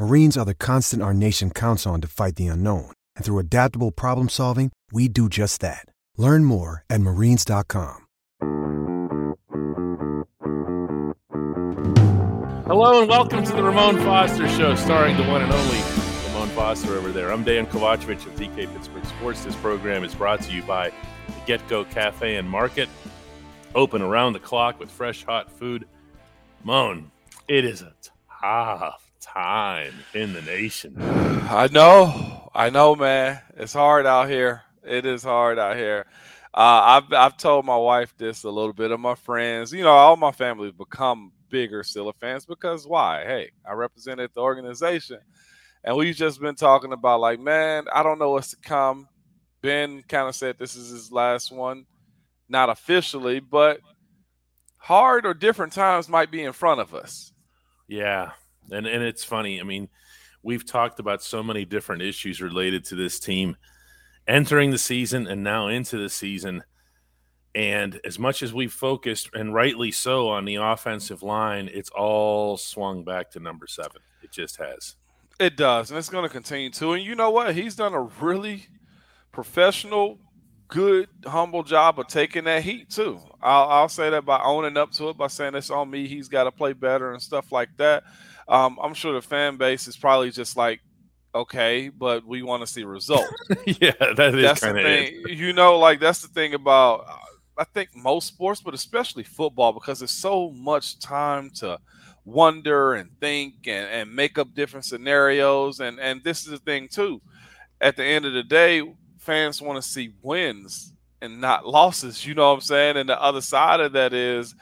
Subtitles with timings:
[0.00, 2.90] Marines are the constant our nation counts on to fight the unknown.
[3.16, 5.84] And through adaptable problem solving, we do just that.
[6.16, 8.06] Learn more at marines.com.
[12.64, 15.78] Hello and welcome to the Ramon Foster Show, starring the one and only
[16.28, 17.30] Ramon Foster over there.
[17.30, 19.44] I'm Dan Kovacevic of DK Pittsburgh Sports.
[19.44, 20.88] This program is brought to you by
[21.26, 22.88] the Get Go Cafe and Market,
[23.74, 25.86] open around the clock with fresh, hot food.
[26.64, 27.10] Moan,
[27.48, 27.92] it is a
[28.40, 30.94] tough time in the nation.
[30.98, 33.40] I know, I know, man.
[33.56, 34.62] It's hard out here.
[34.82, 36.06] It is hard out here.
[36.52, 39.72] Uh, I've I've told my wife this a little bit of my friends.
[39.72, 43.24] You know, all my family become bigger Steeler fans because why?
[43.24, 45.18] Hey, I represented the organization,
[45.84, 49.08] and we've just been talking about like, man, I don't know what's to come.
[49.62, 51.86] Ben kind of said this is his last one,
[52.48, 53.80] not officially, but
[54.78, 57.32] hard or different times might be in front of us.
[57.86, 58.30] Yeah,
[58.70, 59.60] and and it's funny.
[59.60, 59.88] I mean,
[60.42, 63.56] we've talked about so many different issues related to this team
[64.26, 66.62] entering the season and now into the season.
[67.54, 72.56] And as much as we've focused, and rightly so, on the offensive line, it's all
[72.56, 74.00] swung back to number seven.
[74.22, 74.94] It just has.
[75.40, 76.92] It does, and it's going to continue to.
[76.92, 77.54] And you know what?
[77.54, 78.66] He's done a really
[79.32, 80.20] professional,
[80.68, 83.18] good, humble job of taking that heat too.
[83.42, 86.06] I'll, I'll say that by owning up to it, by saying it's on me.
[86.06, 88.04] He's got to play better and stuff like that.
[88.50, 90.80] Um, I'm sure the fan base is probably just like,
[91.34, 93.32] okay, but we want to see results.
[93.64, 95.22] yeah, that is that's the kind of thing.
[95.28, 97.06] You know, like that's the thing about
[97.56, 101.78] I think most sports, but especially football, because there's so much time to
[102.24, 105.78] wonder and think and, and make up different scenarios.
[105.78, 107.22] And and this is the thing too.
[107.80, 108.82] At the end of the day,
[109.18, 112.26] fans want to see wins and not losses.
[112.26, 112.96] You know what I'm saying?
[112.96, 114.54] And the other side of that is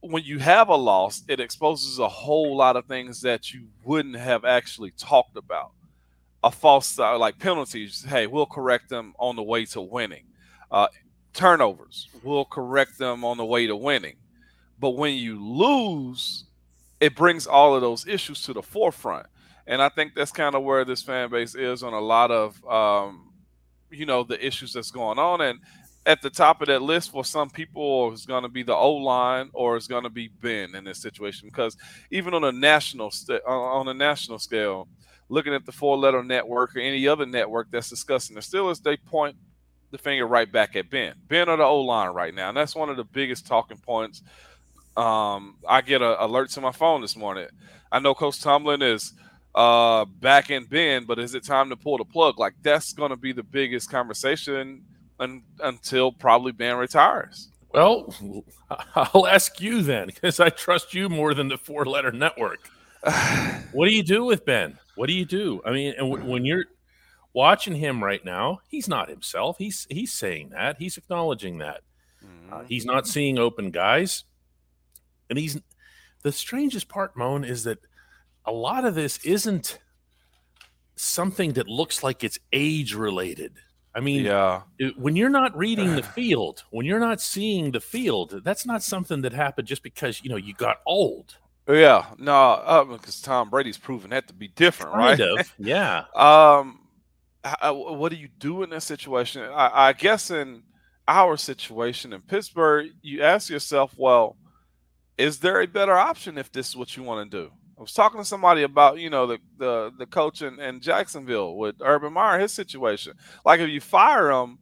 [0.00, 4.16] when you have a loss, it exposes a whole lot of things that you wouldn't
[4.16, 5.72] have actually talked about.
[6.44, 8.04] A false uh, like penalties.
[8.08, 10.24] Hey, we'll correct them on the way to winning.
[10.70, 10.86] Uh,
[11.34, 14.16] turnovers, we'll correct them on the way to winning.
[14.78, 16.44] But when you lose,
[17.00, 19.26] it brings all of those issues to the forefront.
[19.66, 22.64] And I think that's kind of where this fan base is on a lot of,
[22.66, 23.32] um,
[23.90, 25.40] you know, the issues that's going on.
[25.40, 25.58] And
[26.08, 28.94] at the top of that list for some people is going to be the O
[28.94, 31.76] line or it's going to be Ben in this situation because
[32.10, 34.88] even on a national st- on a national scale,
[35.28, 38.96] looking at the four letter network or any other network that's discussing the Steelers, they
[38.96, 39.36] point
[39.90, 41.14] the finger right back at Ben.
[41.28, 44.22] Ben or the O line right now, and that's one of the biggest talking points.
[44.96, 47.48] Um, I get a alert to my phone this morning.
[47.92, 49.12] I know Coach Tomlin is
[49.54, 52.38] uh, back in Ben, but is it time to pull the plug?
[52.38, 54.84] Like that's going to be the biggest conversation
[55.18, 57.48] un- until probably Ben retires.
[57.72, 58.14] Well,
[58.94, 62.68] I'll ask you then, because I trust you more than the four-letter network.
[63.72, 64.78] what do you do with Ben?
[64.96, 65.60] What do you do?
[65.64, 66.64] I mean, and w- when you're
[67.32, 69.58] watching him right now, he's not himself.
[69.58, 70.76] He's he's saying that.
[70.78, 71.82] He's acknowledging that.
[72.50, 74.24] Uh, he's not seeing open guys,
[75.30, 75.60] and he's
[76.22, 77.78] the strangest part, Moan, is that
[78.44, 79.78] a lot of this isn't
[80.96, 83.52] something that looks like it's age related.
[83.98, 84.62] I mean, Yeah.
[84.78, 88.82] it- when you're not reading the field, when you're not seeing the field, that's not
[88.82, 91.36] something that happened just because you know you got old.
[91.68, 92.32] Yeah, no,
[92.72, 95.20] uh, because Tom Brady's proven that to be different, right?
[95.20, 96.04] Of, yeah.
[96.14, 96.86] Um,
[97.44, 99.42] h- uh, what do you do in that situation?
[99.42, 100.62] I, I guess in
[101.06, 104.36] our situation in Pittsburgh, you ask yourself, well,
[105.18, 107.50] is there a better option if this is what you want to do?
[107.78, 111.56] I was talking to somebody about, you know, the the, the coach in, in Jacksonville
[111.56, 113.14] with Urban Meyer, his situation.
[113.44, 114.58] Like, if you fire him,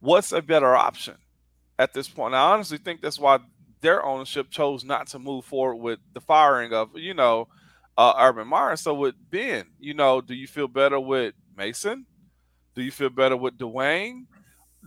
[0.00, 1.16] what's a better option
[1.78, 2.34] at this point?
[2.34, 3.40] I honestly think that's why
[3.82, 7.48] their ownership chose not to move forward with the firing of, you know,
[7.98, 8.76] uh, Urban Meyer.
[8.76, 12.06] So with Ben, you know, do you feel better with Mason?
[12.74, 14.26] Do you feel better with Dwayne?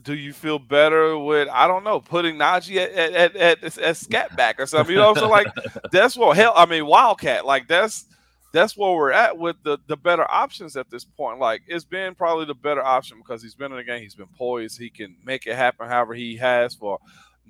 [0.04, 3.98] Do you feel better with I don't know putting Najee at at, at, at, at
[3.98, 4.94] scat back or something?
[4.94, 5.48] You know, so like
[5.92, 6.54] that's what hell.
[6.56, 8.06] I mean, Wildcat, like that's
[8.52, 11.40] that's where we're at with the the better options at this point.
[11.40, 14.28] Like it's been probably the better option because he's been in the game, he's been
[14.28, 17.00] poised, he can make it happen however he has for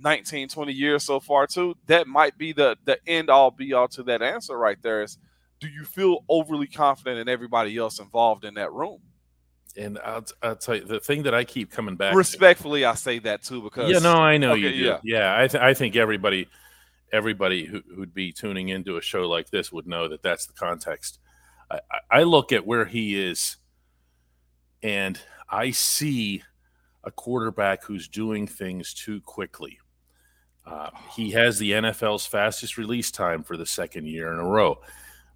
[0.02, 1.76] 19, 20 years so far too.
[1.88, 5.04] That might be the the end all be all to that answer right there.
[5.04, 5.18] Is
[5.60, 9.00] do you feel overly confident in everybody else involved in that room?
[9.78, 12.16] And I'll, I'll tell you the thing that I keep coming back.
[12.16, 14.76] Respectfully, to, I say that too because yeah, no, I know okay, you do.
[14.76, 16.48] Yeah, yeah I, th- I think everybody,
[17.14, 20.54] everybody who, would be tuning into a show like this would know that that's the
[20.54, 21.20] context.
[21.70, 21.80] I,
[22.10, 23.58] I look at where he is,
[24.82, 25.20] and
[25.50, 26.44] I see
[27.04, 29.80] a quarterback who's doing things too quickly.
[30.66, 34.80] Uh, he has the NFL's fastest release time for the second year in a row.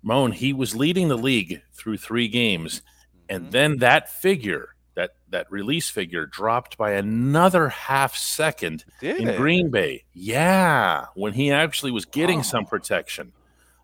[0.03, 2.81] Moan, he was leading the league through three games
[3.29, 3.51] and mm-hmm.
[3.51, 9.37] then that figure that that release figure dropped by another half second Did in it?
[9.37, 10.03] Green Bay.
[10.13, 12.43] Yeah, when he actually was getting oh.
[12.43, 13.33] some protection.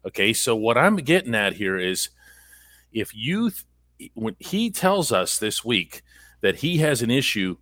[0.06, 2.10] Okay, so what I'm getting at here is
[2.92, 6.04] if you th- when he tells us this week
[6.42, 7.58] that he has an issue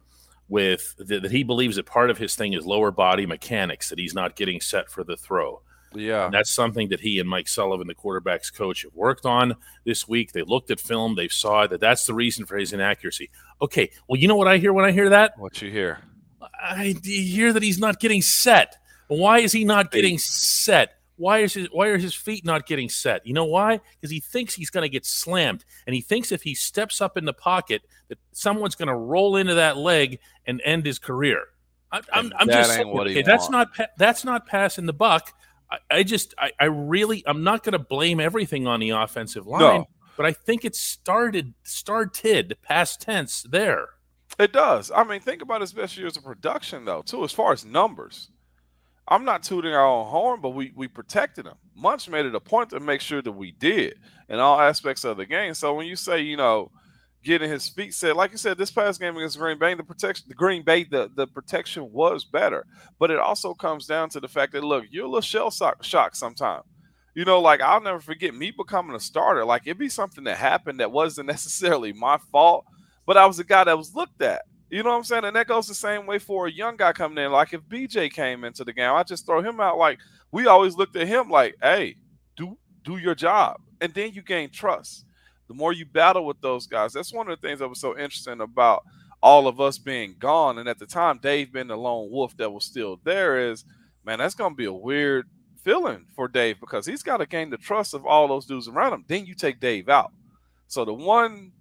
[0.50, 4.00] with that, that he believes that part of his thing is lower body mechanics that
[4.00, 5.62] he's not getting set for the throw.
[5.94, 6.26] Yeah.
[6.26, 9.56] And that's something that he and Mike Sullivan, the quarterback's coach, have worked on
[9.86, 10.32] this week.
[10.32, 13.30] They looked at film, they saw that that's the reason for his inaccuracy.
[13.62, 13.92] Okay.
[14.08, 15.38] Well, you know what I hear when I hear that?
[15.38, 16.00] What you hear?
[16.62, 18.78] I hear that he's not getting set.
[19.08, 20.94] Why is he not getting set?
[21.16, 23.26] Why is his why are his feet not getting set?
[23.26, 23.80] You know why?
[23.96, 27.18] Because he thinks he's going to get slammed, and he thinks if he steps up
[27.18, 31.46] in the pocket that someone's going to roll into that leg and end his career.
[31.92, 35.34] I, I'm, I'm just saying, okay, that's not that's not passing the buck.
[35.72, 39.46] I, I just, I, I, really, I'm not going to blame everything on the offensive
[39.46, 39.86] line, no.
[40.16, 43.88] but I think it started, started past tense there.
[44.40, 44.92] It does.
[44.96, 48.30] I mean, think about his best years of production, though, too, as far as numbers.
[49.08, 51.56] I'm not tooting our own horn, but we we protected him.
[51.76, 55.16] Munch made it a point to make sure that we did in all aspects of
[55.18, 55.54] the game.
[55.54, 56.72] So when you say, you know,
[57.28, 58.16] getting his feet set.
[58.16, 61.12] Like you said, this past game against Green Bay, the protection, the Green Bay, the,
[61.14, 62.66] the protection was better.
[63.00, 66.16] But it also comes down to the fact that look, you're a little shell shock
[66.16, 66.64] sometimes.
[67.16, 69.44] You know, like I'll never forget me becoming a starter.
[69.44, 72.64] Like it'd be something that happened that wasn't necessarily my fault,
[73.06, 74.44] but I was the guy that was looked at.
[74.70, 75.26] You know what I'm saying?
[75.26, 77.32] And that goes the same way for a young guy coming in.
[77.32, 79.78] Like if BJ came into the game, I just throw him out.
[79.78, 80.00] Like
[80.32, 81.98] we always looked at him like, hey,
[82.38, 83.58] do do your job.
[83.82, 85.04] And then you gain trust
[85.48, 86.94] the more you battle with those guys.
[86.94, 88.84] That's one of the things that was so interesting about
[89.22, 90.58] all of us being gone.
[90.58, 93.66] And at the time, Dave being the lone wolf that was still there is,
[94.06, 95.28] man, that's going to be a weird
[95.64, 98.94] feeling for Dave because he's got to gain the trust of all those dudes around
[98.94, 99.06] him.
[99.08, 100.12] Then you take Dave out.
[100.68, 101.52] So the one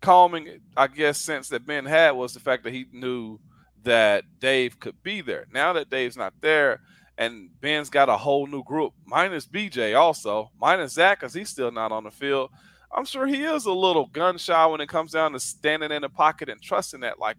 [0.00, 3.38] calming, I guess, sense that Ben had was the fact that he knew
[3.82, 5.46] that Dave could be there.
[5.52, 6.80] Now that Dave's not there,
[7.16, 11.70] and Ben's got a whole new group, minus BJ also, minus Zach because he's still
[11.70, 12.50] not on the field.
[12.92, 16.02] I'm sure he is a little gun shy when it comes down to standing in
[16.02, 17.18] the pocket and trusting that.
[17.18, 17.36] Like,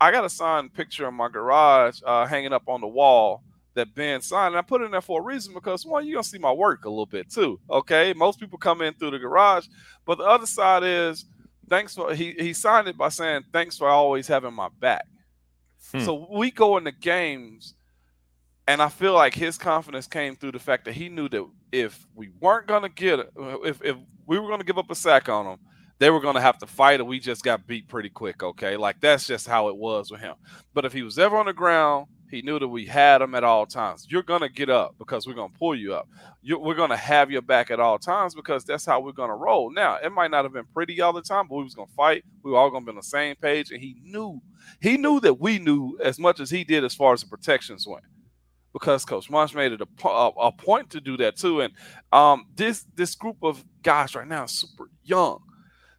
[0.00, 3.42] I got a signed picture in my garage uh, hanging up on the wall
[3.74, 4.54] that Ben signed.
[4.54, 6.52] And I put it in there for a reason because one, you're gonna see my
[6.52, 7.60] work a little bit too.
[7.70, 8.12] Okay.
[8.14, 9.66] Most people come in through the garage,
[10.04, 11.26] but the other side is
[11.68, 15.06] thanks for he he signed it by saying thanks for always having my back.
[15.92, 16.00] Hmm.
[16.00, 17.74] So we go into games
[18.70, 22.06] and I feel like his confidence came through the fact that he knew that if
[22.14, 23.18] we weren't gonna get
[23.64, 23.96] if if
[24.26, 25.58] we were gonna give up a sack on them,
[25.98, 28.44] they were gonna have to fight, and we just got beat pretty quick.
[28.44, 30.36] Okay, like that's just how it was with him.
[30.72, 33.42] But if he was ever on the ground, he knew that we had him at
[33.42, 34.06] all times.
[34.08, 36.08] You're gonna get up because we're gonna pull you up.
[36.40, 39.72] You're, we're gonna have your back at all times because that's how we're gonna roll.
[39.72, 42.24] Now, it might not have been pretty all the time, but we was gonna fight.
[42.44, 44.40] We were all gonna be on the same page, and he knew
[44.80, 47.84] he knew that we knew as much as he did as far as the protections
[47.84, 48.04] went
[48.72, 51.60] because Coach Munch made it a, a, a, point to do that too.
[51.60, 51.72] And
[52.12, 55.42] um, this this group of guys right now is super young.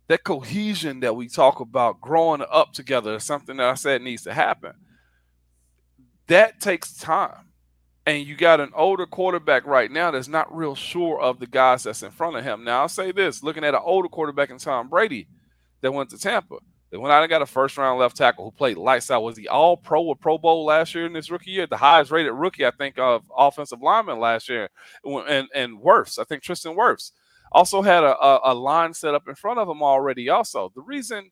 [0.08, 4.24] That cohesion that we talk about, growing up together, is something that I said needs
[4.24, 4.74] to happen.
[6.28, 7.48] That takes time.
[8.06, 11.84] And you got an older quarterback right now that's not real sure of the guys
[11.84, 12.64] that's in front of him.
[12.64, 15.28] Now, I'll say this looking at an older quarterback in Tom Brady
[15.82, 16.58] that went to Tampa,
[16.92, 19.24] they went out and got a first round left tackle who played lights out.
[19.24, 21.66] Was he all pro or Pro Bowl last year in his rookie year?
[21.66, 24.70] The highest rated rookie, I think, of offensive lineman last year.
[25.06, 27.12] And and Wirfs, I think Tristan Wirfs
[27.54, 30.28] also had a, a, a line set up in front of him already.
[30.30, 31.32] Also, the reason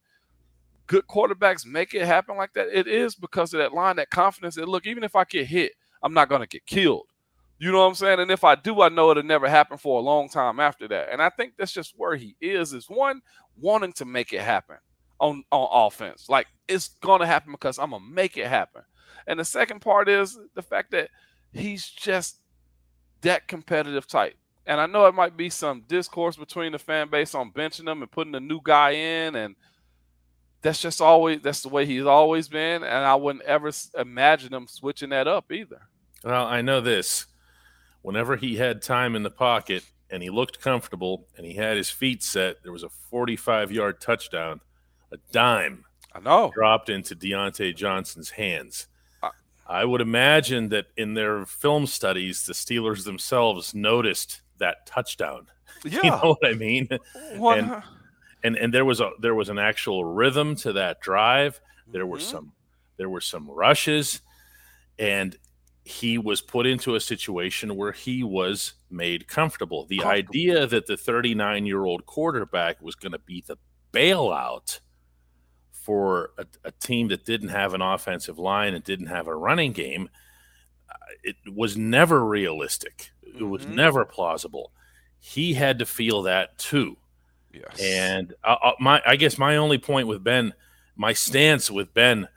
[0.87, 4.55] good quarterbacks make it happen like that, it is because of that line, that confidence
[4.55, 7.07] that look, even if I get hit, I'm not going to get killed.
[7.59, 8.21] You know what I'm saying?
[8.21, 11.09] And if I do, I know it'll never happen for a long time after that.
[11.11, 13.21] And I think that's just where he is, is one,
[13.57, 14.77] wanting to make it happen
[15.19, 16.29] on on offense.
[16.29, 18.83] Like it's gonna happen because I'm gonna make it happen.
[19.27, 21.09] And the second part is the fact that
[21.51, 22.39] he's just
[23.21, 24.35] that competitive type.
[24.65, 28.01] And I know it might be some discourse between the fan base on benching him
[28.01, 29.55] and putting a new guy in, and
[30.61, 32.83] that's just always that's the way he's always been.
[32.83, 35.81] And I wouldn't ever imagine him switching that up either.
[36.23, 37.25] Well, I know this.
[38.01, 41.89] Whenever he had time in the pocket and he looked comfortable and he had his
[41.89, 44.61] feet set, there was a 45 yard touchdown,
[45.11, 45.85] a dime.
[46.13, 48.87] I know dropped into Diontae Johnson's hands.
[49.67, 55.47] I would imagine that in their film studies, the Steelers themselves noticed that touchdown.
[55.85, 55.99] Yeah.
[56.03, 56.89] you know what I mean?
[57.23, 57.83] And,
[58.43, 61.61] and and there was a there was an actual rhythm to that drive.
[61.87, 62.31] There were mm-hmm.
[62.31, 62.51] some
[62.97, 64.19] there were some rushes,
[64.97, 65.37] and
[65.85, 69.85] he was put into a situation where he was made comfortable.
[69.85, 70.29] The comfortable.
[70.29, 73.57] idea that the 39 year old quarterback was going to be the
[73.93, 74.81] bailout
[75.81, 79.71] for a, a, team that didn't have an offensive line and didn't have a running
[79.71, 80.09] game,
[80.89, 80.93] uh,
[81.23, 83.11] it was never realistic.
[83.21, 83.75] It was mm-hmm.
[83.75, 84.71] never plausible.
[85.19, 86.97] He had to feel that too.
[87.51, 87.79] Yes.
[87.81, 90.53] And uh, uh, my, I guess my only point with Ben,
[90.95, 92.27] my stance with Ben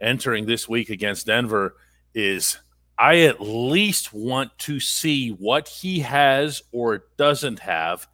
[0.00, 1.76] entering this week against Denver
[2.14, 2.58] is
[2.98, 8.08] I at least want to see what he has or doesn't have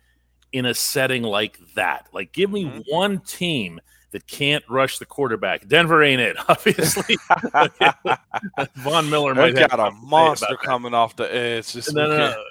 [0.53, 2.09] in a setting like that.
[2.12, 2.81] Like, give me mm-hmm.
[2.89, 3.81] one team
[4.12, 5.66] that can't rush the quarterback.
[5.66, 7.16] Denver ain't it, obviously.
[8.76, 11.73] Von Miller might got a monster coming off the edge.
[11.73, 12.45] Just no, no, no,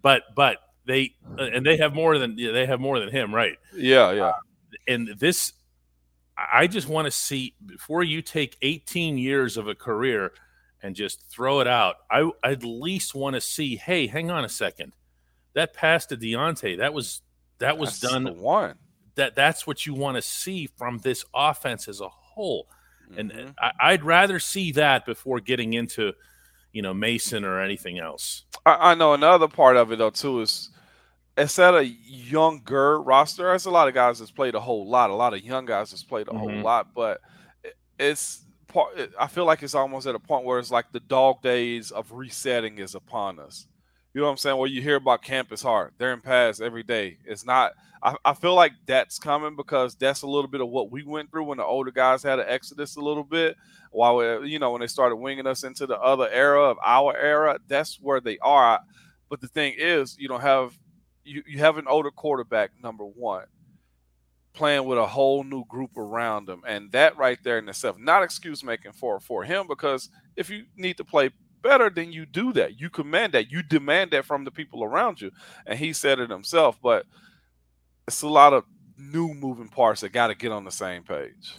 [0.00, 3.58] but but they and they have more than they have more than him, right?
[3.74, 4.24] Yeah, yeah.
[4.24, 4.32] Uh,
[4.86, 5.52] and this,
[6.36, 10.32] I just want to see before you take 18 years of a career
[10.82, 11.96] and just throw it out.
[12.10, 13.76] I at least want to see.
[13.76, 14.92] Hey, hang on a second.
[15.54, 17.22] That pass to Diontae, that was
[17.58, 18.76] that was That's done one
[19.16, 22.68] that that's what you want to see from this offense as a whole.
[23.10, 23.38] Mm-hmm.
[23.38, 26.12] And I, would rather see that before getting into,
[26.72, 28.44] you know, Mason or anything else.
[28.64, 30.70] I, I, know another part of it though too is
[31.36, 35.10] instead of younger roster, there's a lot of guys that's played a whole lot.
[35.10, 36.38] A lot of young guys that's played a mm-hmm.
[36.38, 37.20] whole lot, but
[37.98, 38.98] it's part.
[39.18, 42.12] I feel like it's almost at a point where it's like the dog days of
[42.12, 43.66] resetting is upon us.
[44.16, 44.56] You know what I'm saying?
[44.56, 47.18] Where you hear about campus hard, they're in pass every day.
[47.26, 47.72] It's not.
[48.02, 51.30] I, I, feel like that's coming because that's a little bit of what we went
[51.30, 53.58] through when the older guys had an exodus a little bit.
[53.90, 57.14] While we, you know, when they started winging us into the other era of our
[57.14, 58.80] era, that's where they are.
[59.28, 60.78] But the thing is, you don't have
[61.22, 63.44] you, you have an older quarterback, number one,
[64.54, 68.22] playing with a whole new group around him, and that right there in itself, not
[68.22, 71.32] excuse making for for him because if you need to play
[71.66, 72.80] better, then you do that.
[72.80, 73.50] You command that.
[73.50, 75.30] You demand that from the people around you.
[75.66, 77.06] And he said it himself, but
[78.06, 78.64] it's a lot of
[78.98, 81.56] new moving parts that got to get on the same page.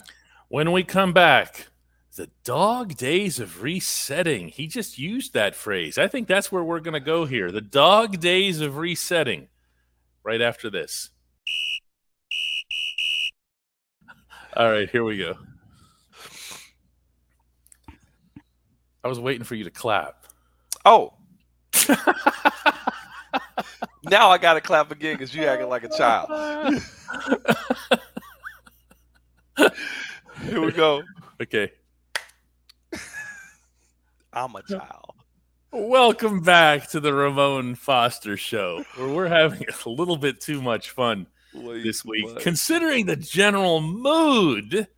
[0.48, 1.68] When we come back,
[2.16, 4.48] the dog days of resetting.
[4.48, 5.98] He just used that phrase.
[5.98, 7.52] I think that's where we're going to go here.
[7.52, 9.46] The dog days of resetting
[10.24, 11.10] right after this.
[14.56, 15.36] All right, here we go.
[19.04, 20.26] I was waiting for you to clap.
[20.84, 21.14] Oh.
[24.04, 26.82] now I got to clap again because you acting like a child.
[30.42, 31.02] Here we go.
[31.40, 31.70] Okay.
[34.32, 35.14] I'm a child.
[35.70, 40.90] Welcome back to the Ramon Foster Show, where we're having a little bit too much
[40.90, 44.88] fun this week, considering the general mood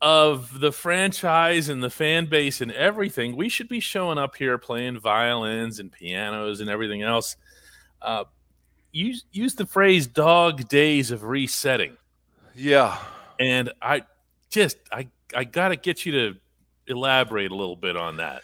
[0.00, 4.58] of the franchise and the fan base and everything, we should be showing up here
[4.58, 7.36] playing violins and pianos and everything else.
[8.00, 8.24] Uh,
[8.92, 11.96] use use the phrase "dog days of resetting."
[12.54, 12.98] Yeah,
[13.40, 14.02] and I
[14.50, 16.34] just I I got to get you to
[16.86, 18.42] elaborate a little bit on that.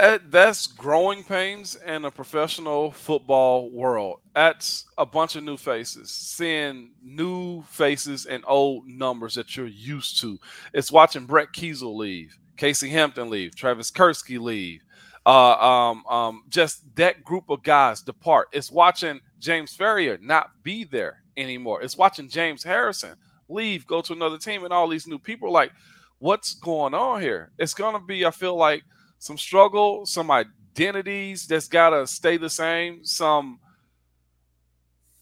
[0.00, 4.20] That's growing pains in a professional football world.
[4.34, 10.18] That's a bunch of new faces, seeing new faces and old numbers that you're used
[10.22, 10.38] to.
[10.72, 14.80] It's watching Brett Keisel leave, Casey Hampton leave, Travis Kirschke leave,
[15.26, 18.48] uh, um, um, just that group of guys depart.
[18.52, 21.82] It's watching James Farrior not be there anymore.
[21.82, 23.16] It's watching James Harrison
[23.50, 25.52] leave, go to another team, and all these new people.
[25.52, 25.72] Like,
[26.20, 27.50] what's going on here?
[27.58, 28.82] It's gonna be, I feel like
[29.20, 33.60] some struggle, some identities that's got to stay the same, some,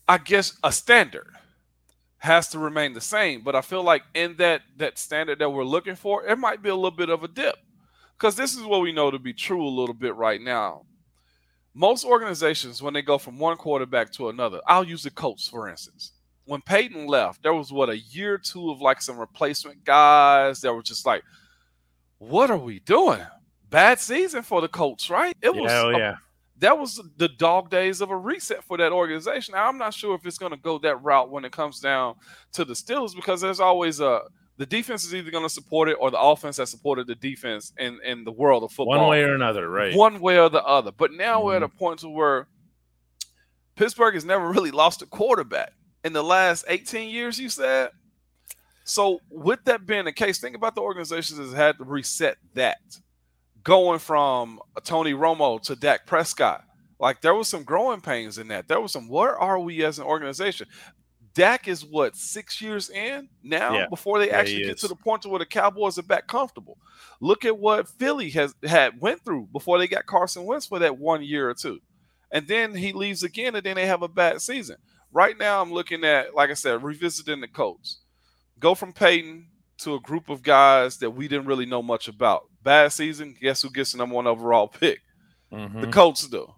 [0.09, 1.29] I guess, a standard
[2.19, 3.43] has to remain the same.
[3.43, 6.71] But I feel like in that that standard that we're looking for, it might be
[6.71, 7.57] a little bit of a dip,
[8.17, 10.87] because this is what we know to be true a little bit right now.
[11.75, 15.69] Most organizations, when they go from one quarterback to another, I'll use the Colts for
[15.69, 16.13] instance.
[16.49, 20.63] when Peyton left, there was what a year or two of like some replacement guys
[20.63, 21.23] that were just like,
[22.19, 23.21] what are we doing?
[23.71, 25.37] Bad season for the Colts, right?
[25.43, 26.13] It was yeah, oh, yeah.
[26.13, 26.17] A,
[26.61, 29.53] that was the dog days of a reset for that organization.
[29.53, 32.17] Now I'm not sure if it's going to go that route when it comes down
[32.53, 34.23] to the Steelers because there's always a
[34.57, 37.73] the defense is either going to support it or the offense that supported the defense
[37.79, 38.99] in in the world of football.
[38.99, 39.95] One way or another, right?
[39.95, 40.91] One way or the other.
[40.91, 41.47] But now mm-hmm.
[41.47, 41.79] we're at a mm-hmm.
[41.79, 42.49] point to where
[43.77, 45.73] Pittsburgh has never really lost a quarterback
[46.03, 47.39] in the last 18 years.
[47.39, 47.91] You said.
[48.83, 52.79] So with that being the case, think about the organizations that had to reset that
[53.63, 56.65] going from Tony Romo to Dak Prescott.
[56.99, 58.69] Like there was some growing pains in that.
[58.69, 60.67] There was some where are we as an organization?
[61.35, 63.87] Dak is what six years in now yeah.
[63.89, 66.79] before they actually get to the point to where the Cowboys are back comfortable.
[67.21, 70.99] Look at what Philly has had went through before they got Carson Wentz for that
[70.99, 71.79] one year or two,
[72.33, 74.77] and then he leaves again, and then they have a bad season.
[75.13, 78.01] Right now, I'm looking at like I said, revisiting the Colts.
[78.59, 79.47] Go from Payton
[79.79, 82.45] to a group of guys that we didn't really know much about.
[82.63, 85.01] Bad season, guess who gets the number one overall pick?
[85.53, 85.81] Mm-hmm.
[85.81, 86.53] The Colts do.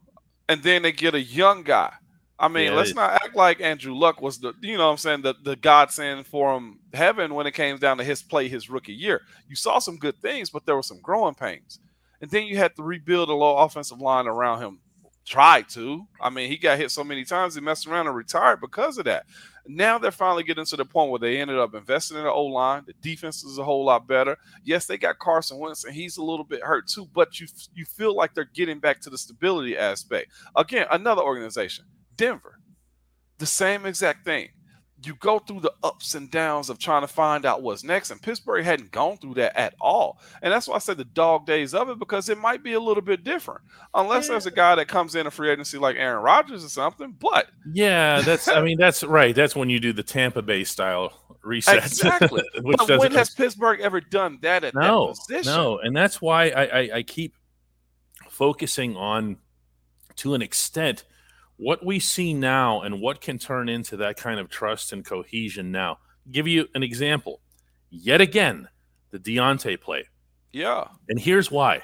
[0.48, 1.92] And then they get a young guy.
[2.38, 4.96] I mean, yeah, let's not act like Andrew Luck was the, you know what I'm
[4.96, 8.70] saying, the, the godsend for him heaven when it came down to his play his
[8.70, 9.20] rookie year.
[9.46, 11.80] You saw some good things, but there were some growing pains.
[12.22, 14.80] And then you had to rebuild a low offensive line around him.
[15.26, 16.06] Tried to.
[16.18, 19.04] I mean, he got hit so many times he messed around and retired because of
[19.04, 19.26] that.
[19.66, 22.44] Now they're finally getting to the point where they ended up investing in the O
[22.44, 22.84] line.
[22.86, 24.36] The defense is a whole lot better.
[24.64, 27.08] Yes, they got Carson Wentz, and he's a little bit hurt too.
[27.12, 30.32] But you you feel like they're getting back to the stability aspect.
[30.56, 31.84] Again, another organization,
[32.16, 32.58] Denver,
[33.38, 34.48] the same exact thing
[35.04, 38.10] you go through the ups and downs of trying to find out what's next.
[38.10, 40.20] And Pittsburgh hadn't gone through that at all.
[40.42, 42.80] And that's why I said the dog days of it because it might be a
[42.80, 43.62] little bit different.
[43.94, 44.32] Unless yeah.
[44.32, 47.16] there's a guy that comes in a free agency like Aaron Rodgers or something.
[47.18, 49.34] But yeah, that's I mean, that's right.
[49.34, 51.78] That's when you do the Tampa Bay style reset.
[51.78, 52.42] Exactly.
[52.62, 55.52] but when has Pittsburgh ever done that at no, that position?
[55.52, 57.34] No, and that's why I, I, I keep
[58.28, 59.38] focusing on
[60.16, 61.04] to an extent–
[61.60, 65.70] what we see now and what can turn into that kind of trust and cohesion
[65.70, 65.98] now.
[66.30, 67.40] Give you an example.
[67.90, 68.66] Yet again,
[69.10, 70.08] the Diontae play.
[70.52, 70.84] Yeah.
[71.10, 71.82] And here's why.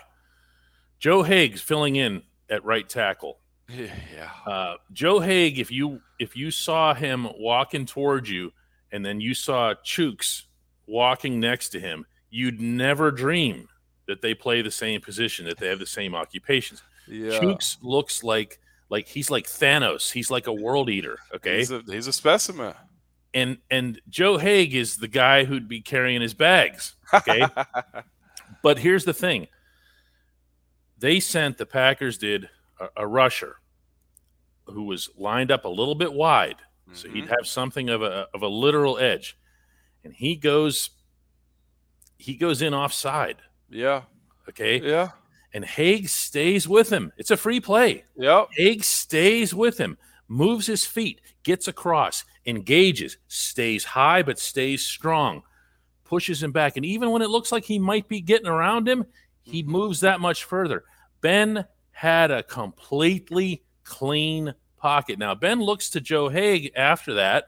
[0.98, 3.38] Joe Haeg's filling in at right tackle.
[3.68, 4.30] Yeah.
[4.46, 8.52] Uh, Joe Haeg, if you if you saw him walking towards you
[8.92, 10.44] and then you saw Chooks
[10.86, 13.68] walking next to him, you'd never dream
[14.06, 16.80] that they play the same position, that they have the same occupations.
[17.08, 17.40] Yeah.
[17.40, 20.12] Chooks looks like like he's like Thanos.
[20.12, 21.18] He's like a world eater.
[21.34, 22.74] Okay, he's a, he's a specimen.
[23.34, 26.94] And and Joe Haeg is the guy who'd be carrying his bags.
[27.12, 27.46] Okay,
[28.62, 29.48] but here's the thing:
[30.98, 32.48] they sent the Packers did
[32.80, 33.56] a, a rusher
[34.66, 36.94] who was lined up a little bit wide, mm-hmm.
[36.94, 37.34] so he'd mm-hmm.
[37.34, 39.36] have something of a of a literal edge,
[40.04, 40.90] and he goes
[42.16, 43.38] he goes in offside.
[43.68, 44.02] Yeah.
[44.48, 44.80] Okay.
[44.80, 45.10] Yeah
[45.52, 47.12] and Haeg stays with him.
[47.16, 48.04] It's a free play.
[48.16, 48.48] Yep.
[48.58, 55.42] Haeg stays with him, moves his feet, gets across, engages, stays high but stays strong,
[56.04, 56.76] pushes him back.
[56.76, 59.06] And even when it looks like he might be getting around him,
[59.42, 59.72] he mm-hmm.
[59.72, 60.84] moves that much further.
[61.20, 65.18] Ben had a completely clean pocket.
[65.18, 67.46] Now, Ben looks to Joe Haeg after that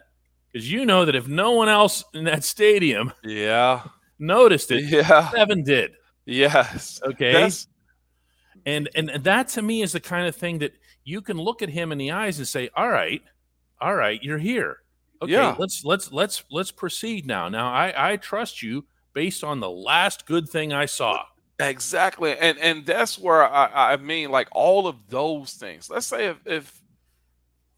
[0.51, 3.83] because you know that if no one else in that stadium yeah
[4.19, 5.31] noticed it, yeah.
[5.31, 5.93] Seven did.
[6.25, 7.01] Yes.
[7.05, 7.33] Okay.
[7.33, 7.69] That's,
[8.68, 11.70] and and that to me is the kind of thing that you can look at
[11.70, 13.22] him in the eyes and say, "All right,
[13.81, 14.78] all right, you're here.
[15.22, 15.57] Okay, yeah.
[15.59, 17.48] let's let's let's let's proceed now.
[17.48, 21.24] Now I I trust you based on the last good thing I saw."
[21.59, 25.88] Exactly, and and that's where I I mean like all of those things.
[25.88, 26.83] Let's say if if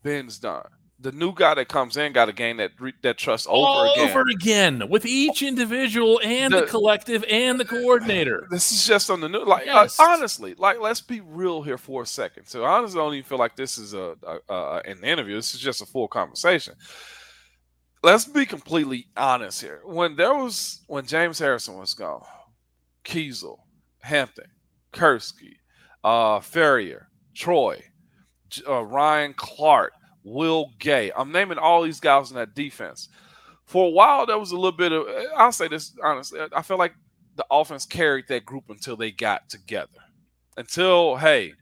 [0.02, 0.68] Ben's done,
[1.02, 4.10] the new guy that comes in got to gain that that trust over All again.
[4.10, 8.46] over again with each individual and the, the, collective and the coordinator.
[8.50, 9.44] This is just on the new.
[9.44, 9.98] Like uh, yes.
[9.98, 12.46] uh, honestly, like let's be real here for a second.
[12.46, 15.36] So honestly, I honestly don't even feel like this is a, a, a an interview.
[15.36, 16.74] This is just a full conversation.
[18.02, 19.80] Let's be completely honest here.
[19.84, 22.24] When there was when James Harrison was gone,
[23.04, 23.58] Keisel,
[24.00, 24.50] Hampton,
[24.92, 25.56] Kirschke,
[26.04, 27.82] uh, Farrior, Troy,
[28.68, 29.92] uh, Ryan Clark
[30.24, 31.10] Will Gay.
[31.16, 33.08] I'm naming all these guys in that defense.
[33.64, 35.06] For a while, there was a little bit of,
[35.36, 36.94] I'll say this honestly, I feel like
[37.36, 39.88] the offense carried that group until they got together.
[40.56, 41.54] Until, hey,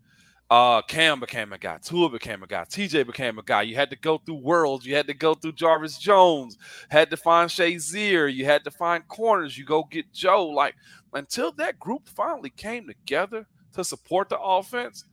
[0.50, 3.62] uh, Cam became a guy, Tua became a guy, TJ became a guy.
[3.62, 6.56] You had to go through Worilds, you had to go through Jarvis Jones,
[6.88, 10.46] had to find Shazier, you had to find corners, you go get Joe.
[10.46, 10.74] Like
[11.12, 15.04] until that group finally came together to support the offense,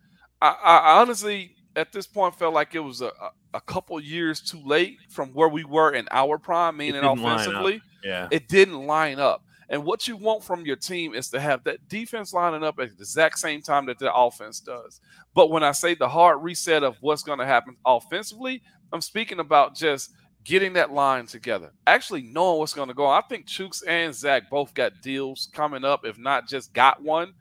[0.42, 3.12] I, I honestly at this point felt like it was a,
[3.54, 7.82] a couple years too late from where we were in our prime, meaning offensively.
[8.04, 8.28] Yeah.
[8.32, 9.44] It didn't line up.
[9.70, 12.90] And what you want from your team is to have that defense lining up at
[12.90, 15.02] the exact same time that the offense does.
[15.34, 18.62] But when I say the hard reset of what's going to happen offensively,
[18.94, 20.12] I'm speaking about just
[20.44, 23.22] getting that line together, actually knowing what's going to go on.
[23.22, 27.34] I think Chooks and Zach both got deals coming up, if not just got one.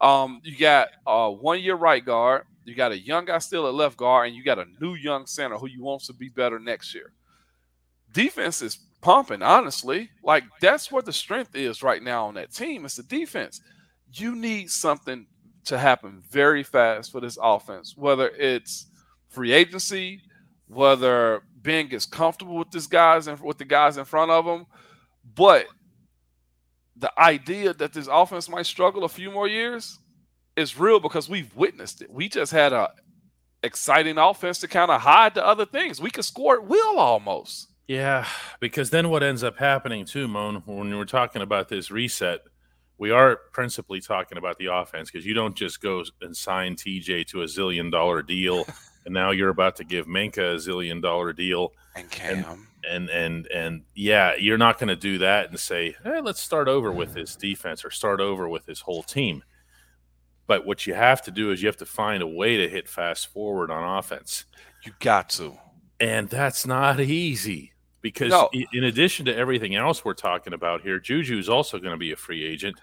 [0.00, 3.74] Um, you got a one year right guard, you got a young guy still at
[3.74, 6.58] left guard, and you got a new young center who you wants to be better
[6.58, 7.12] next year.
[8.12, 10.10] Defense is pumping, honestly.
[10.22, 12.84] Like that's where the strength is right now on that team.
[12.84, 13.60] It's the defense.
[14.12, 15.26] You need something
[15.64, 18.86] to happen very fast for this offense, whether it's
[19.28, 20.22] free agency,
[20.66, 24.66] whether Ben gets comfortable with this guys and with the guys in front of him.
[25.34, 25.66] But
[26.96, 29.98] the idea that this offense might struggle a few more years
[30.56, 32.10] is real because we've witnessed it.
[32.10, 32.90] We just had a
[33.62, 36.00] exciting offense to kind of hide the other things.
[36.00, 37.68] We could score at will almost.
[37.86, 38.26] Yeah,
[38.60, 42.40] because then what ends up happening too, Moan, when we're talking about this reset,
[42.98, 47.26] we are principally talking about the offense because you don't just go and sign TJ
[47.28, 48.64] to a zillion dollar deal,
[49.06, 53.10] and now you're about to give Minkah a zillion dollar deal, and Cam, and and
[53.10, 56.92] and, and yeah, you're not going to do that and say, hey, let's start over
[56.92, 57.14] with mm.
[57.14, 59.42] this defense or start over with this whole team.
[60.50, 62.88] But what you have to do is you have to find a way to hit
[62.88, 64.46] fast forward on offense.
[64.84, 65.56] You got to,
[66.00, 67.70] and that's not easy
[68.02, 68.50] because No.
[68.52, 72.10] in addition to everything else we're talking about here, Juju is also going to be
[72.10, 72.80] a free agent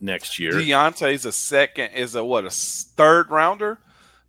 [0.00, 0.52] next year.
[0.52, 3.80] Diontae's a second, is a what a third rounder.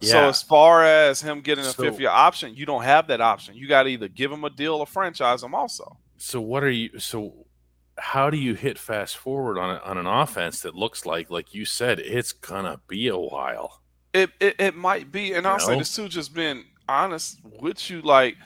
[0.01, 3.21] So as far as him getting a So- fifth year option, you don't have that
[3.21, 3.55] option.
[3.55, 5.99] You got to either give him a deal or franchise him also.
[6.17, 6.97] So what are you?
[6.97, 7.45] So
[7.97, 11.53] how do you hit fast forward on a, on an offense that looks like, like
[11.53, 13.81] you said, it's gonna be a while?
[14.13, 15.79] It it, it might be, and I'll say know?
[15.79, 18.37] this too, just being honest with you, like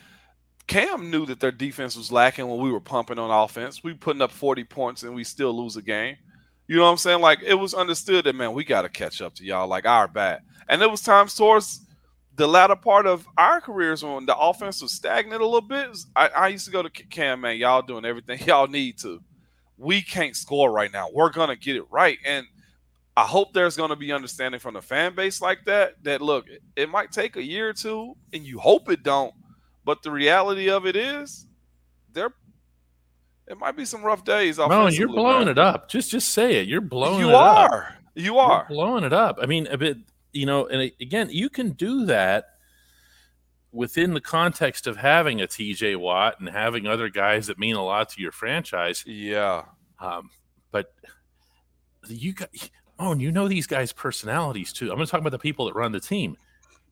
[0.67, 3.83] Cam knew that their defense was lacking when we were pumping on offense.
[3.83, 6.15] We putting up 40 points and we still lose a game.
[6.67, 7.21] You know what I'm saying?
[7.21, 9.67] Like it was understood that man, we got to catch up to y'all.
[9.67, 10.41] Like our bad.
[10.69, 11.81] And it was times towards
[12.35, 15.97] the latter part of our careers when the offense was stagnant a little bit.
[16.15, 19.21] I, I used to go to Cam, man, y'all doing everything y'all need to.
[19.81, 21.07] We can't score right now.
[21.11, 22.17] We're gonna get it right.
[22.25, 22.45] And
[23.17, 26.01] I hope there's going to be understanding from the fan base like that.
[26.03, 29.33] That look, it, it might take a year or two, and you hope it don't.
[29.83, 31.45] But the reality of it is,
[32.13, 32.29] there,
[33.47, 34.59] it might be some rough days.
[34.59, 35.47] No, you're blowing man.
[35.49, 35.89] it up.
[35.89, 36.67] Just just say it.
[36.67, 37.71] You're blowing You it up.
[37.71, 37.95] are.
[38.15, 38.65] You You're are.
[38.69, 39.39] blowing it up.
[39.41, 39.97] I mean, a bit,
[40.31, 42.45] you know, and again, you can do that
[43.71, 47.83] within the context of having a TJ Watt and having other guys that mean a
[47.83, 49.03] lot to your franchise.
[49.05, 49.65] Yeah.
[49.99, 50.29] Um,
[50.71, 50.93] but
[52.07, 52.49] you got,
[52.99, 54.89] oh, and you know these guys' personalities too.
[54.89, 56.37] I'm going to talk about the people that run the team.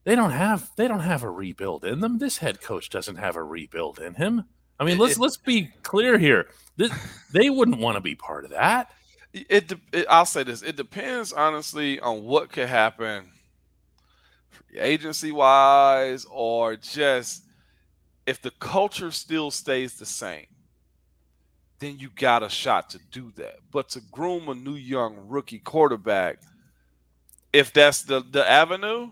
[0.04, 2.18] They don't have they don't have a rebuild in them.
[2.18, 4.44] This head coach doesn't have a rebuild in him.
[4.78, 6.48] I mean, let's it- let's be clear here.
[6.76, 6.90] This,
[7.32, 8.90] they wouldn't want to be part of that.
[9.34, 10.06] It, it.
[10.08, 10.62] I'll say this.
[10.62, 13.30] It depends honestly on what could happen,
[14.76, 17.44] agency wise, or just
[18.26, 20.46] if the culture still stays the same.
[21.78, 23.56] Then you got a shot to do that.
[23.72, 26.38] But to groom a new young rookie quarterback,
[27.52, 29.10] if that's the the avenue,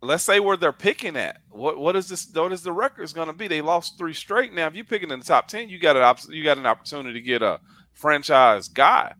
[0.00, 1.40] let's say where they're picking at.
[1.50, 2.30] What what is this?
[2.32, 3.48] What is the record's going to be?
[3.48, 4.52] They lost three straight.
[4.54, 6.66] Now, if you're picking in the top ten, you got an op- you got an
[6.66, 7.60] opportunity to get a
[7.92, 9.14] franchise guy.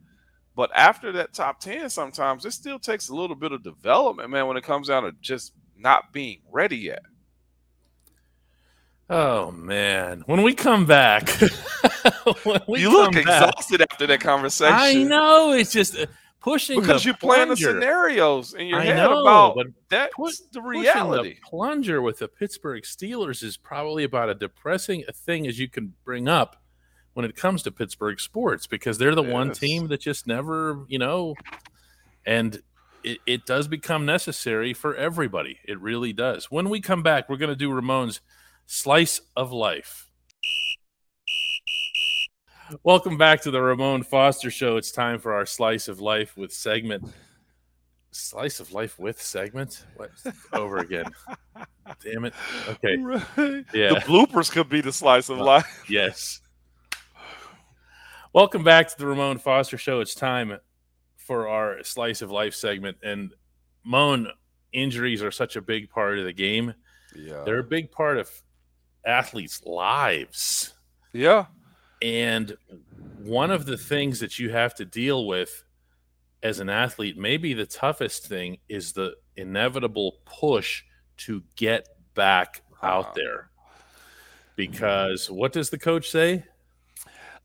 [0.56, 4.46] But after that top 10, sometimes it still takes a little bit of development, man,
[4.46, 7.02] when it comes down to just not being ready yet.
[9.08, 10.24] Oh man!
[10.26, 11.28] When we come back,
[12.42, 14.74] when we you look come back- exhausted after that conversation.
[14.76, 16.06] I know it's just uh,
[16.40, 20.12] pushing Because the you're playing the scenarios in your I head know, about but that's
[20.16, 21.34] put- the reality.
[21.34, 25.68] The plunger with the Pittsburgh Steelers is probably about as depressing a thing as you
[25.68, 26.60] can bring up
[27.14, 30.98] when it comes to Pittsburgh sports because they're the one team that just never, you
[30.98, 31.34] know,
[32.26, 32.60] and
[33.06, 35.60] it, it does become necessary for everybody.
[35.64, 36.50] It really does.
[36.50, 38.20] When we come back, we're going to do Ramon's
[38.66, 40.10] slice of life.
[42.82, 44.76] Welcome back to the Ramon Foster Show.
[44.76, 47.04] It's time for our slice of life with segment.
[48.10, 49.86] Slice of life with segment?
[49.94, 50.10] What?
[50.52, 51.04] Over again.
[52.02, 52.34] Damn it.
[52.68, 52.96] Okay.
[52.96, 53.64] Right.
[53.72, 53.90] Yeah.
[53.90, 55.84] The bloopers could be the slice of uh, life.
[55.88, 56.40] Yes.
[58.32, 60.00] Welcome back to the Ramon Foster Show.
[60.00, 60.58] It's time
[61.26, 62.96] for our slice of life segment.
[63.02, 63.32] And
[63.84, 64.28] Moan,
[64.72, 66.72] injuries are such a big part of the game.
[67.14, 67.42] Yeah.
[67.44, 68.30] They're a big part of
[69.04, 70.74] athletes' lives.
[71.12, 71.46] Yeah.
[72.00, 72.56] And
[73.22, 75.64] one of the things that you have to deal with
[76.42, 80.84] as an athlete, maybe the toughest thing is the inevitable push
[81.18, 83.12] to get back out Uh-huh.
[83.16, 83.50] there.
[84.54, 86.44] Because what does the coach say?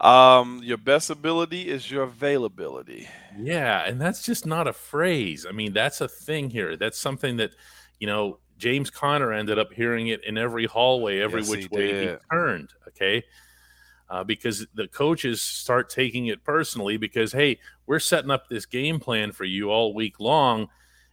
[0.02, 3.08] Um, your best ability is your availability.
[3.38, 5.46] Yeah, and that's just not a phrase.
[5.48, 6.76] I mean, that's a thing here.
[6.76, 7.52] That's something that,
[8.00, 11.76] you know, James Conner ended up hearing it in every hallway, every Yes, which he
[11.76, 12.70] way he turned.
[12.88, 13.24] Okay.
[14.10, 19.00] Uh, because the coaches start taking it personally because, hey, we're setting up this game
[19.00, 20.68] plan for you all week long,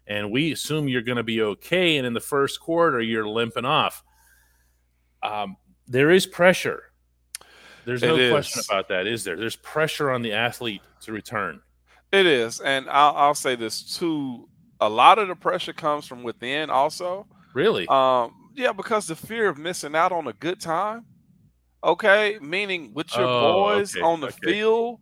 [0.07, 1.99] and we assume you're going to be okay.
[1.99, 4.03] And in the first quarter, you're limping off.
[5.23, 6.88] Um, there is pressure.
[7.89, 8.69] There's no It question is.
[8.69, 9.35] about that, is there?
[9.35, 11.63] There's pressure on the athlete to return.
[12.13, 14.47] It is, and I'll, I'll say this too.
[14.83, 17.27] A lot of the pressure comes from within, also.
[17.55, 17.89] Really?
[17.89, 21.07] Um, yeah, because the fear of missing out on a good time.
[21.83, 24.53] Okay, meaning with your Oh, boys okay, on the okay.
[24.53, 25.01] field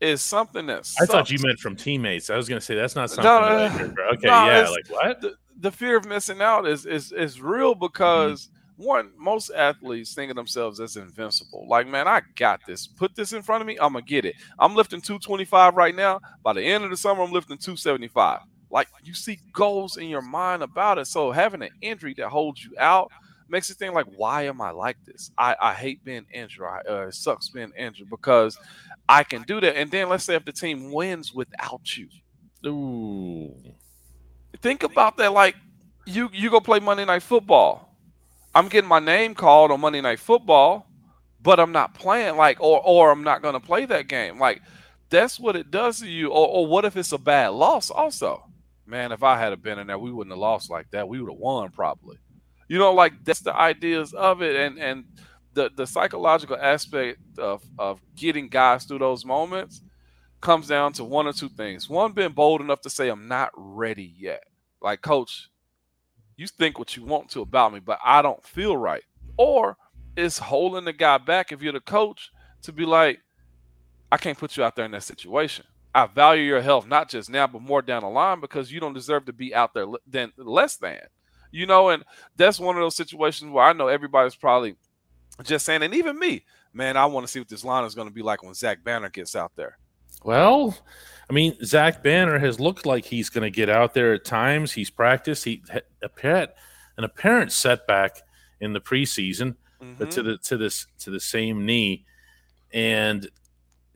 [0.00, 2.30] is something that I thought you meant from teammates.
[2.30, 3.24] I was going to say that's not something.
[3.24, 4.12] No, that I uh.
[4.14, 5.20] Okay, no, yeah, like what?
[5.20, 10.30] the, the fear of missing out is is is real because one most athletes think
[10.30, 11.66] of themselves as invincible.
[11.68, 12.86] Like man i got this.
[12.86, 14.36] Put this in front of me i'm gonna get it.
[14.58, 16.20] I'm lifting 225 right now.
[16.42, 18.40] By the end of the summer i'm lifting 275
[18.74, 21.06] like you see goals in your mind about it.
[21.06, 23.10] So having an injury that holds you out
[23.48, 25.30] makes you think like why am i like this?
[25.38, 26.66] I i hate being injured.
[26.66, 28.58] I, uh, it sucks being injured because
[29.08, 29.76] i can do that.
[29.76, 32.08] And then let's say if the team wins without you.
[32.66, 33.54] Ooh.
[34.60, 35.54] think about that like
[36.06, 37.83] you you go play monday night football
[38.54, 40.86] i'm getting my name called on monday night football
[41.44, 44.38] but i'm not playing like or or i'm not going to play that game.
[44.40, 44.62] Like
[45.10, 46.30] that's what it does to you.
[46.30, 48.42] Or, or what if it's a bad loss also?
[48.86, 51.06] Man if i had been in there we wouldn't have lost like that.
[51.06, 52.16] We would have won probably.
[52.66, 54.56] You know like that's the ideas of it.
[54.56, 55.04] And and
[55.52, 59.82] the the psychological aspect of of getting guys through those moments
[60.40, 61.88] comes down to one or two things.
[61.88, 64.44] One being bold enough to say i'm not ready yet.
[64.80, 65.50] Like coach
[66.36, 69.02] you think what you want to about me but i don't feel right.
[69.36, 69.76] Or
[70.16, 72.30] it's holding the guy back if you're the coach
[72.62, 73.20] to be like
[74.12, 75.66] i can't put you out there in that situation.
[75.96, 78.94] I value your health not just now but more down the line because you don't
[78.94, 80.98] deserve to be out there than less than
[81.54, 81.90] you know?
[81.90, 82.02] And
[82.36, 84.76] that's one of those situations where i know everybody's probably
[85.42, 88.08] just saying and even me man i want to see what this line is going
[88.08, 89.78] to be like when zach banner gets out there
[90.24, 90.76] Well,
[91.30, 94.72] I mean, Zach Banner has looked like he's going to get out there at times.
[94.72, 95.44] He's practiced.
[95.44, 95.62] He
[96.20, 96.52] had
[96.96, 98.16] an apparent setback
[98.60, 99.54] in the preseason,
[99.98, 102.04] but to the to this to the same knee,
[102.72, 103.28] and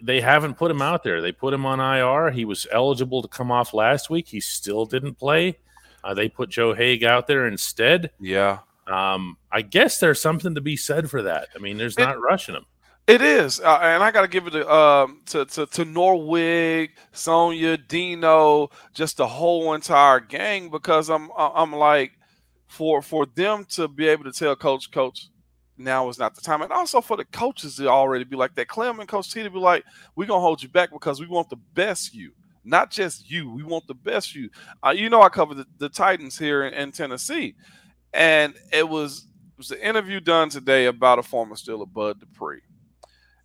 [0.03, 1.21] they haven't put him out there.
[1.21, 2.31] They put him on IR.
[2.31, 4.29] He was eligible to come off last week.
[4.29, 5.59] He still didn't play.
[6.05, 8.11] Uh, they put Joe Haeg out there instead.
[8.21, 11.49] yeah Um, I guess there's something to be said for that.
[11.57, 12.67] I mean, there's It- not rushing him.
[13.09, 16.91] It is, uh, and I got to give it to, um, to to to Norwig,
[17.13, 22.13] Sonia, Dino, just the whole entire gang because I'm I'm like
[22.69, 25.29] for for them to be able to tell Coach Coach
[25.79, 28.69] now is not the time, and also for the coaches to already be like that.
[28.69, 29.85] Clem and Coach T to be like,
[30.17, 32.33] we're gonna hold you back because we want the best you,
[32.65, 33.51] not just you.
[33.51, 34.51] We want the best you.
[34.87, 37.57] Uh, you know, I covered the, the Titans here in, in Tennessee,
[38.15, 42.61] and it was it was an interview done today about a former Steeler, Bud Dupree.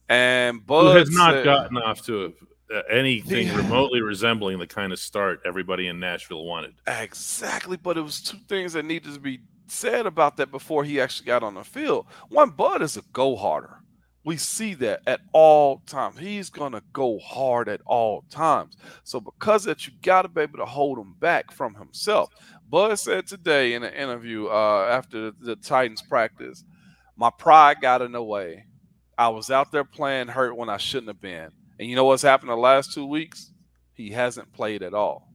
[0.10, 2.34] And Who Bud has not said- gotten off to
[2.74, 3.58] uh, anything Yeah.
[3.58, 6.74] remotely resembling the kind of start everybody in Nashville wanted.
[6.88, 11.00] Exactly, but it was two things that needed to be said about that before he
[11.00, 12.06] actually got on the field.
[12.30, 13.78] One, Bud is a go harder.
[14.26, 16.18] We see that at all times.
[16.18, 18.78] He's gonna go hard at all times.
[19.04, 22.30] So because of that, you got to be able to hold him back from himself.
[22.70, 26.64] Bud said today in an interview uh, after the Titans practice,
[27.18, 28.66] my pride got in the way.
[29.18, 31.50] I was out there playing hurt when I shouldn't have been.
[31.80, 33.52] And you know what's happened the last two weeks?
[33.94, 35.30] He hasn't played at all.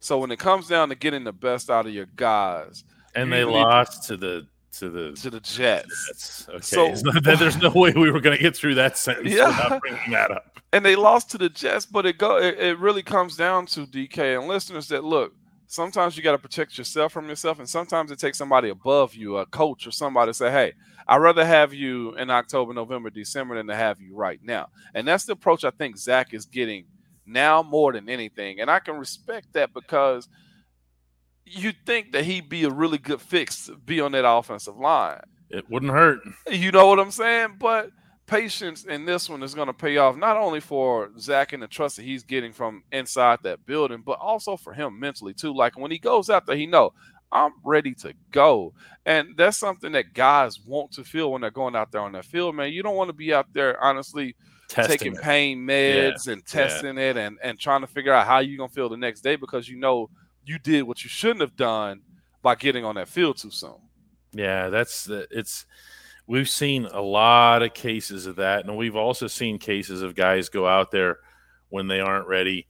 [0.00, 3.44] So when it comes down to getting the best out of your guys And they
[3.44, 4.46] lost to the
[4.78, 6.48] to the to the Jets, Jets.
[6.48, 9.46] Okay, So- there's no way we were going to get through that sentence Yeah.
[9.46, 10.58] without bringing that up.
[10.72, 13.86] and they lost to the Jets, but it go it, it really comes down to
[13.86, 15.32] DK and listeners that look.
[15.66, 19.38] Sometimes you got to protect yourself from yourself, and sometimes it takes somebody above you,
[19.38, 20.74] a coach or somebody, to say, "Hey,
[21.08, 25.06] I'd rather have you in October, November, December than to have you right now." And
[25.08, 26.86] that's the approach I think Zach is getting
[27.26, 30.28] now more than anything, and I can respect that because
[31.46, 35.20] you'd think that he'd be a really good fix to be on that offensive line.
[35.50, 36.20] It wouldn't hurt.
[36.50, 37.56] You know what I'm saying?
[37.58, 37.90] But
[38.26, 41.68] patience in this one is going to pay off not only for Zach and the
[41.68, 45.54] trust that he's getting from inside that building, but also for him mentally too.
[45.54, 46.92] Like when he goes out there, he know
[47.32, 48.72] I'm ready to go,
[49.06, 52.24] and that's something that guys want to feel when they're going out there on that
[52.24, 52.54] field.
[52.54, 54.36] Man, you don't want to be out there honestly
[54.68, 55.20] Testing taking it.
[55.20, 58.88] pain meds and testing it and and trying to figure out how you're gonna feel
[58.88, 60.08] the next day because you know
[60.44, 62.00] you did what you shouldn't have done
[62.40, 63.76] by getting on that field too soon.
[64.32, 65.66] Yeah, that's the it's
[66.26, 70.48] we've seen a lot of cases of that, and we've also seen cases of guys
[70.48, 71.18] go out there
[71.68, 72.66] when they aren't ready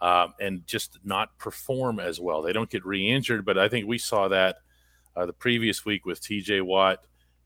[0.00, 2.42] um, and just not perform as well.
[2.42, 4.56] They don't get re-injured, but I think we saw that
[5.16, 6.60] uh, the previous week with T.J.
[6.60, 7.04] Watt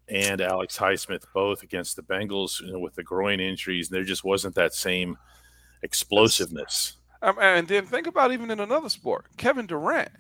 [0.08, 3.88] and Alex Highsmith both against the Bengals you know, with the groin injuries.
[3.88, 5.16] And there just wasn't that same
[5.82, 6.96] explosiveness.
[7.22, 10.10] Um, and then think about even in another sport, Kevin Durant.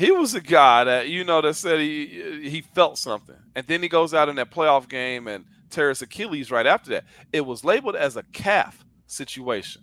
[0.00, 3.82] He was a guy that you know that said he he felt something, and then
[3.82, 7.04] he goes out in that playoff game and tears Achilles right after that.
[7.34, 9.82] It was labeled as a calf situation.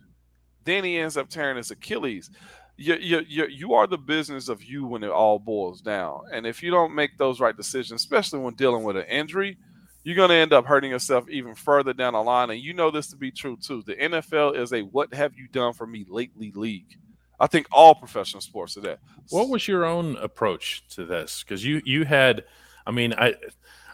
[0.64, 2.32] Then he ends up tearing his Achilles.
[2.78, 6.22] You, you, you, you are the business of you when it all boils down.
[6.34, 9.56] And if you don't make those right decisions, especially when dealing with an injury,
[10.04, 12.50] you're going to end up hurting yourself even further down the line.
[12.50, 13.84] And you know this to be true too.
[13.86, 16.98] The NFL is a what have you done for me lately league.
[17.40, 19.00] I think all professional sports are that.
[19.30, 21.44] What was your own approach to this?
[21.44, 22.44] Because you you had,
[22.86, 23.36] I mean, I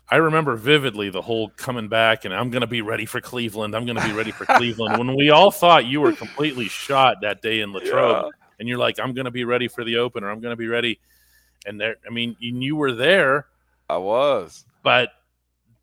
[0.10, 3.76] I remember vividly the whole coming back and I'm going to be ready for Cleveland.
[3.76, 4.98] I'm going to be ready for Cleveland.
[4.98, 8.30] When we all thought you were completely shot that day in Latrobe, yeah.
[8.60, 10.30] and you're like, I'm going to be ready for the opener.
[10.30, 11.00] I'm going to be ready.
[11.66, 13.48] And there, I mean, you were there.
[13.90, 15.10] I was, but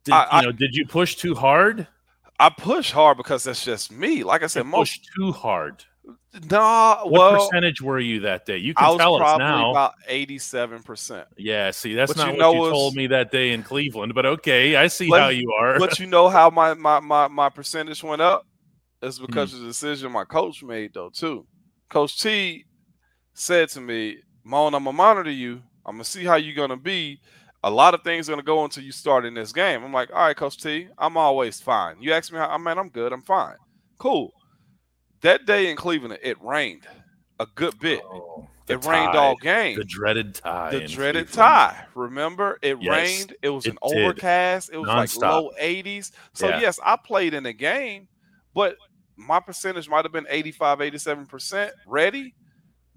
[0.04, 1.86] did, I, you know, did you push too hard?
[2.38, 4.22] I push hard because that's just me.
[4.22, 5.84] Like I said, you most too hard.
[6.48, 8.56] Nah, what well, percentage were you that day?
[8.56, 9.70] You can tell us now.
[9.70, 11.26] About eighty-seven percent.
[11.36, 14.14] Yeah, see, that's but not you what you told me that day in Cleveland.
[14.14, 15.78] But okay, I see but, how you are.
[15.78, 18.46] but you know how my my my, my percentage went up?
[19.02, 19.56] It's because hmm.
[19.56, 21.10] of the decision my coach made, though.
[21.10, 21.46] Too,
[21.88, 22.64] Coach T
[23.34, 25.62] said to me, "Moan, I'm gonna monitor you.
[25.84, 27.20] I'm gonna see how you're gonna be."
[27.62, 29.84] a lot of things are going to go until you start in this game.
[29.84, 31.96] I'm like, all right, Coach T, I'm always fine.
[32.00, 33.12] You ask me how, I man, I'm good.
[33.12, 33.56] I'm fine.
[33.98, 34.32] Cool.
[35.22, 36.86] That day in Cleveland, it rained
[37.38, 38.00] a good bit.
[38.04, 39.76] Oh, it tie, rained all game.
[39.76, 40.70] The dreaded tie.
[40.70, 41.32] The dreaded Cleveland.
[41.32, 41.84] tie.
[41.94, 43.34] Remember, it yes, rained.
[43.42, 44.04] It was it an did.
[44.04, 44.70] overcast.
[44.72, 45.22] It was Non-stop.
[45.22, 46.12] like low 80s.
[46.32, 46.60] So, yeah.
[46.60, 48.08] yes, I played in the game,
[48.54, 48.76] but
[49.16, 52.34] my percentage might have been 85, 87% ready.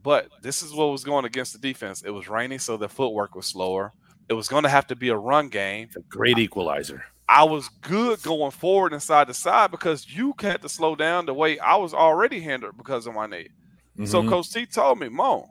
[0.02, 2.04] But this is what was going against the defense.
[2.04, 3.94] It was raining, so the footwork was slower.
[4.30, 5.90] It was going to have to be a run game.
[5.96, 7.04] A great equalizer.
[7.34, 11.26] I was good going forward and side to side because you had to slow down
[11.26, 13.50] the way I was already hindered because of my knee.
[13.98, 14.06] Mm-hmm.
[14.06, 15.50] So Coach T told me, Mo,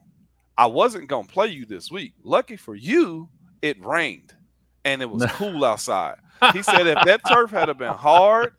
[0.57, 2.13] I wasn't gonna play you this week.
[2.23, 3.29] Lucky for you,
[3.63, 4.33] it rained
[4.85, 6.19] and it was cool outside.
[6.53, 8.55] He said if that turf had been hard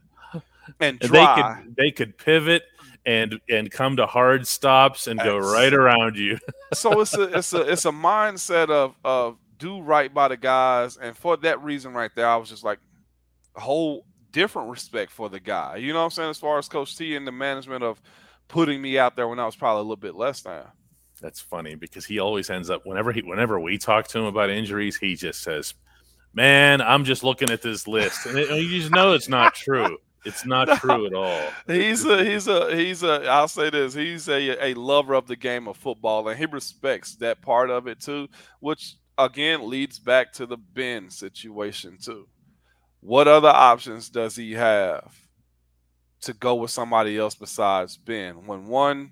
[0.82, 2.64] and dry, they could they could pivot
[3.06, 6.40] and and come to hard stops and go right around you.
[6.74, 10.98] so it's a it's a it's a mindset of of do right by the guys,
[10.98, 12.80] and for that reason right there, I was just like,
[13.56, 15.78] whole different respect for the guy.
[15.78, 16.30] You know what I'm saying?
[16.32, 18.02] As far as Coach T and the management of
[18.48, 20.64] putting me out there when I was probably a little bit less than.
[21.22, 24.50] That's funny because he always ends up whenever he whenever we talk to him about
[24.50, 25.74] injuries, he just says,
[26.34, 29.98] "Man, I'm just looking at this list," and it, you just know it's not true.
[30.26, 31.42] It's not no, true at all.
[31.68, 33.94] He's a he's a he's a I'll say this.
[33.94, 37.88] He's a a lover of the game of football and he respects that part of
[37.88, 38.28] it too,
[38.60, 42.28] which again leads back to the Ben situation too.
[43.04, 45.14] What other options does he have
[46.22, 48.46] to go with somebody else besides Ben?
[48.46, 49.12] When one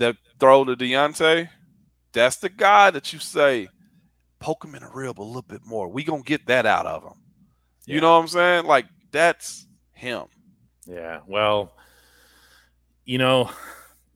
[0.00, 1.48] that throw to Diontae,
[2.12, 3.68] that's the guy that you say,
[4.40, 5.88] poke him in the rib a little bit more.
[5.88, 7.22] We gonna get that out of him.
[7.86, 7.94] Yeah.
[7.94, 8.66] You know what I'm saying?
[8.66, 10.24] Like that's him.
[10.84, 11.20] Yeah.
[11.28, 11.72] Well,
[13.04, 13.48] you know,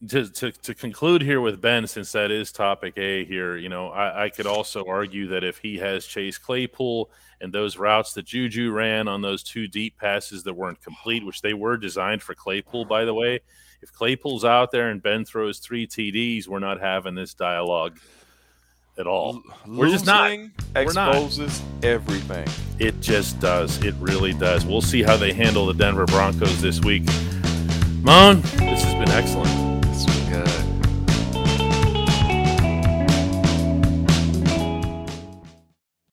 [0.08, 3.88] to, to, to conclude here with Ben, since that is topic A here, you know,
[3.88, 8.26] I, I could also argue that if he has Chase Claypool and those routes that
[8.26, 12.34] Juju ran on those two deep passes that weren't complete, which they were designed for
[12.34, 13.40] Claypool, by the way,
[13.82, 17.98] if Claypool's out there and Ben throws three TDs, we're not having this dialogue
[18.98, 19.42] at all.
[19.66, 20.30] L- we're just not.
[20.74, 21.84] Exposes not.
[21.84, 22.46] everything.
[22.78, 23.82] It just does.
[23.84, 24.64] It really does.
[24.64, 27.04] We'll see how they handle the Denver Broncos this week.
[28.02, 29.65] Moan, this has been excellent.